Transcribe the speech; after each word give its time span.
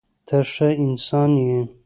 ته 0.27 0.37
ښه 0.51 0.67
انسان 0.83 1.31
یې. 1.47 1.59